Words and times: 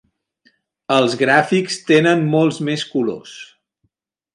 Els 0.95 1.13
gràfics 1.21 1.79
tenen 1.93 2.27
molts 2.35 2.61
més 2.71 2.91
colors. 2.97 3.41